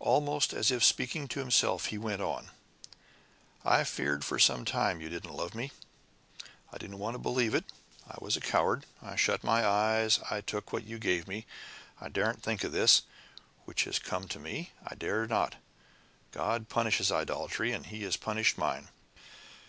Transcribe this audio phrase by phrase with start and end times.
[0.00, 2.50] Almost as if speaking to himself, he went on:
[3.64, 5.70] "I've feared for some time you didn't love me.
[6.72, 7.66] I didn't want to believe it.
[8.04, 8.84] I was a coward.
[9.00, 10.18] I shut my eyes.
[10.28, 11.46] I took what you gave me
[12.00, 13.02] I daren't think of this
[13.64, 14.72] which has come to me!
[14.84, 15.54] I dared not!
[16.32, 17.72] God punishes idolatry!
[17.84, 18.88] He has punished mine.